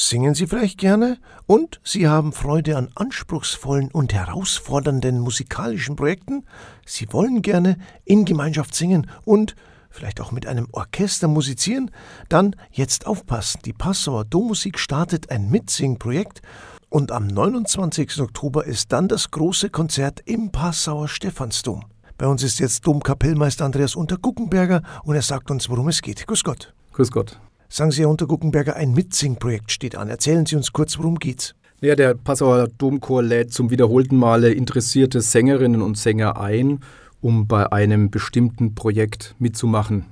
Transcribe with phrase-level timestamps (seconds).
[0.00, 1.18] Singen Sie vielleicht gerne?
[1.46, 6.46] Und Sie haben Freude an anspruchsvollen und herausfordernden musikalischen Projekten?
[6.86, 9.56] Sie wollen gerne in Gemeinschaft singen und
[9.90, 11.90] vielleicht auch mit einem Orchester musizieren?
[12.28, 13.62] Dann jetzt aufpassen.
[13.64, 16.42] Die Passauer Dommusik startet ein Mitsing-Projekt
[16.90, 18.20] und am 29.
[18.20, 21.82] Oktober ist dann das große Konzert im Passauer Stephansdom.
[22.18, 26.24] Bei uns ist jetzt Domkapellmeister Andreas Unterguckenberger und er sagt uns, worum es geht.
[26.24, 26.72] Grüß Gott.
[26.92, 27.40] Grüß Gott.
[27.70, 30.08] Sagen Sie, Herr Unterguckenberger, ein Mitsing-Projekt steht an.
[30.08, 31.54] Erzählen Sie uns kurz, worum geht's?
[31.80, 36.80] Ja, der Passauer Domchor lädt zum wiederholten Male interessierte Sängerinnen und Sänger ein,
[37.20, 40.06] um bei einem bestimmten Projekt mitzumachen.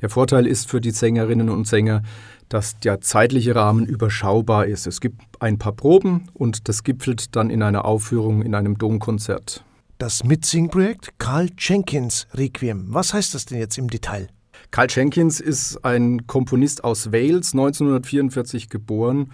[0.00, 2.02] Der Vorteil ist für die Sängerinnen und Sänger,
[2.48, 4.86] dass der zeitliche Rahmen überschaubar ist.
[4.86, 9.62] Es gibt ein paar Proben und das gipfelt dann in einer Aufführung in einem Domkonzert.
[9.98, 12.86] Das Mitsing-Projekt Carl Jenkins Requiem.
[12.88, 14.28] Was heißt das denn jetzt im Detail?
[14.74, 19.30] Carl Jenkins ist ein Komponist aus Wales, 1944 geboren,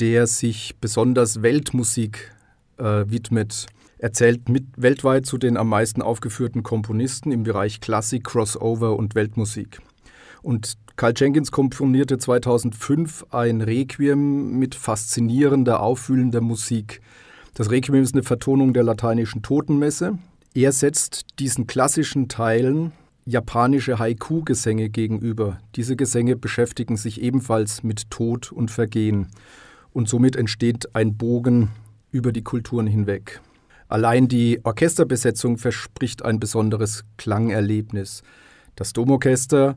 [0.00, 2.34] der sich besonders Weltmusik
[2.76, 3.66] äh, widmet.
[3.98, 9.14] Er zählt mit weltweit zu den am meisten aufgeführten Komponisten im Bereich Klassik, Crossover und
[9.14, 9.78] Weltmusik.
[10.42, 17.00] Und Carl Jenkins komponierte 2005 ein Requiem mit faszinierender, auffühlender Musik.
[17.54, 20.18] Das Requiem ist eine Vertonung der lateinischen Totenmesse.
[20.52, 22.90] Er setzt diesen klassischen Teilen
[23.24, 25.58] japanische Haiku-Gesänge gegenüber.
[25.76, 29.28] Diese Gesänge beschäftigen sich ebenfalls mit Tod und Vergehen.
[29.92, 31.70] Und somit entsteht ein Bogen
[32.12, 33.40] über die Kulturen hinweg.
[33.88, 38.22] Allein die Orchesterbesetzung verspricht ein besonderes Klangerlebnis.
[38.76, 39.76] Das Domorchester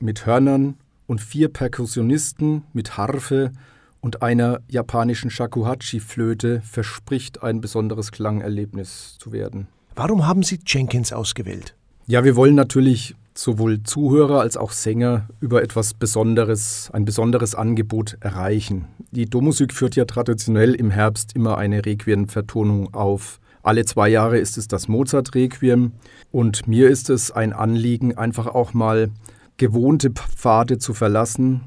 [0.00, 3.52] mit Hörnern und vier Perkussionisten mit Harfe
[4.00, 9.68] und einer japanischen Shakuhachi-Flöte verspricht ein besonderes Klangerlebnis zu werden.
[9.94, 11.74] Warum haben Sie Jenkins ausgewählt?
[12.06, 18.18] Ja, wir wollen natürlich sowohl Zuhörer als auch Sänger über etwas Besonderes, ein besonderes Angebot
[18.20, 18.88] erreichen.
[19.10, 23.40] Die Dommusik führt ja traditionell im Herbst immer eine Requiem-Vertonung auf.
[23.62, 25.92] Alle zwei Jahre ist es das Mozart-Requiem
[26.30, 29.08] und mir ist es ein Anliegen, einfach auch mal
[29.56, 31.62] gewohnte Pfade zu verlassen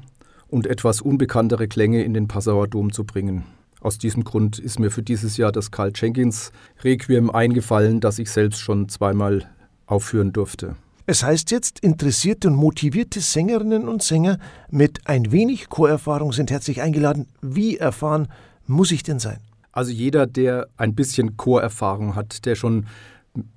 [0.46, 3.44] und etwas unbekanntere Klänge in den Passauer Dom zu bringen.
[3.80, 6.52] Aus diesem Grund ist mir für dieses Jahr das Carl Jenkins
[6.84, 9.48] Requiem eingefallen, das ich selbst schon zweimal
[9.88, 10.76] aufführen durfte.
[11.06, 14.38] Es heißt jetzt, interessierte und motivierte Sängerinnen und Sänger
[14.70, 17.26] mit ein wenig Chorerfahrung sind herzlich eingeladen.
[17.40, 18.28] Wie erfahren
[18.66, 19.38] muss ich denn sein?
[19.72, 22.86] Also jeder, der ein bisschen Chorerfahrung hat, der schon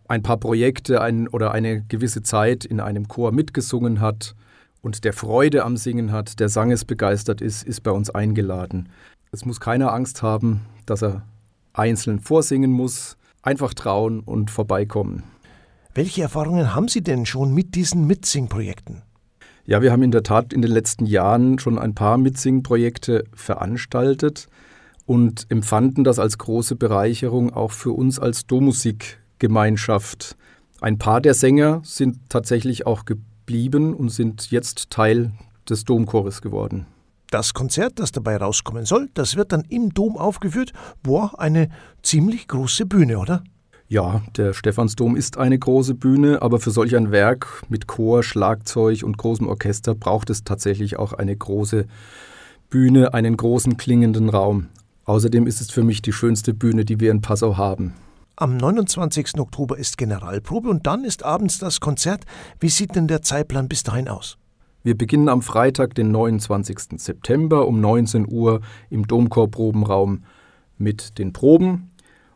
[0.07, 4.35] ein paar Projekte ein, oder eine gewisse Zeit in einem Chor mitgesungen hat
[4.81, 8.89] und der Freude am Singen hat, der Sanges begeistert ist, ist bei uns eingeladen.
[9.31, 11.23] Es muss keiner Angst haben, dass er
[11.73, 13.17] einzeln vorsingen muss.
[13.41, 15.23] Einfach trauen und vorbeikommen.
[15.93, 19.01] Welche Erfahrungen haben Sie denn schon mit diesen Mitsing-Projekten?
[19.65, 24.47] Ja, wir haben in der Tat in den letzten Jahren schon ein paar Mitsing-Projekte veranstaltet
[25.05, 30.37] und empfanden das als große Bereicherung auch für uns als Dommusikgemeinschaft.
[30.79, 35.33] Ein paar der Sänger sind tatsächlich auch geblieben und sind jetzt Teil
[35.69, 36.85] des Domchores geworden.
[37.31, 40.71] Das Konzert, das dabei rauskommen soll, das wird dann im Dom aufgeführt.
[41.03, 41.67] Boah, eine
[42.01, 43.43] ziemlich große Bühne, oder?
[43.91, 49.03] Ja, der Stephansdom ist eine große Bühne, aber für solch ein Werk mit Chor, Schlagzeug
[49.03, 51.87] und großem Orchester braucht es tatsächlich auch eine große
[52.69, 54.67] Bühne, einen großen klingenden Raum.
[55.03, 57.93] Außerdem ist es für mich die schönste Bühne, die wir in Passau haben.
[58.37, 59.37] Am 29.
[59.37, 62.23] Oktober ist Generalprobe und dann ist abends das Konzert.
[62.61, 64.37] Wie sieht denn der Zeitplan bis dahin aus?
[64.83, 66.91] Wir beginnen am Freitag, den 29.
[66.95, 70.23] September um 19 Uhr im Domchorprobenraum
[70.77, 71.90] mit den Proben.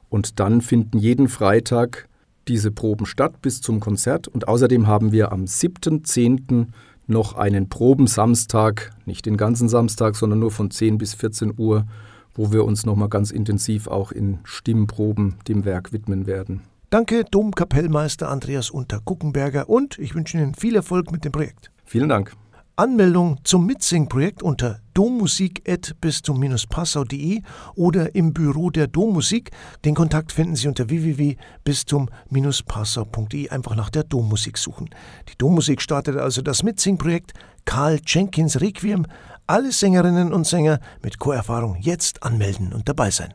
[0.09, 2.07] Und dann finden jeden Freitag
[2.47, 4.27] diese Proben statt bis zum Konzert.
[4.27, 6.67] Und außerdem haben wir am 7.10.
[7.07, 11.85] noch einen Probensamstag, nicht den ganzen Samstag, sondern nur von 10 bis 14 Uhr,
[12.33, 16.61] wo wir uns nochmal ganz intensiv auch in Stimmproben dem Werk widmen werden.
[16.89, 21.71] Danke, Domkapellmeister Andreas Unter-Guckenberger und ich wünsche Ihnen viel Erfolg mit dem Projekt.
[21.83, 22.33] Vielen Dank.
[22.77, 27.41] Anmeldung zum Mitsing-Projekt unter dommusik.bistum-passau.de
[27.75, 29.51] oder im Büro der Dommusik.
[29.85, 33.49] Den Kontakt finden Sie unter www.bistum-passau.de.
[33.49, 34.89] Einfach nach der Dommusik suchen.
[35.29, 37.31] Die Dommusik startet also das Mitsing-Projekt
[37.63, 39.05] Karl Jenkins Requiem.
[39.47, 43.33] Alle Sängerinnen und Sänger mit Chorerfahrung jetzt anmelden und dabei sein.